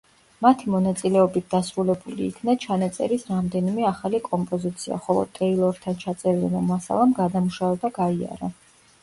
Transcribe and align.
მათი 0.43 0.69
მონაწილეობით 0.75 1.43
დასრულებული 1.51 2.25
იქნა 2.27 2.55
ჩანაწერის 2.63 3.25
რამდენი 3.33 3.85
ახალი 3.91 4.23
კომპოზიცია, 4.29 4.99
ხოლო 5.09 5.27
ტეილორთან 5.37 6.01
ჩაწერილმა 6.07 6.65
მასალამ 6.73 7.15
გადამუშავება 7.23 7.95
გაიარა. 8.01 8.53